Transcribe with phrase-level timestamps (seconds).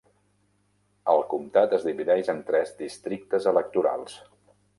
[1.13, 4.19] El comtat es divideix en tres districtes electorals.